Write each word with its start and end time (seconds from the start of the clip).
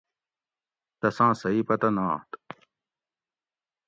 تساں 0.99 1.31
صحیح 1.41 1.63
پتہ 1.69 1.89
نات 1.95 2.29